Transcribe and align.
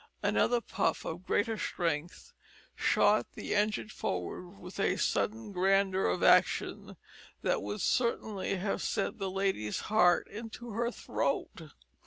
Another 0.23 0.61
puff 0.61 1.05
of 1.05 1.27
greater 1.27 1.59
strength 1.59 2.33
shot 2.73 3.33
the 3.33 3.53
engine 3.53 3.89
forward 3.89 4.57
with 4.57 4.79
a 4.79 4.97
sudden 4.97 5.51
grandeur 5.51 6.07
of 6.07 6.23
action 6.23 6.97
that 7.43 7.61
would 7.61 7.81
certainly 7.81 8.55
have 8.55 8.81
sent 8.81 9.19
that 9.19 9.27
lady's 9.29 9.79
heart 9.81 10.27
into 10.27 10.71
her 10.71 10.89
throat. 10.89 11.61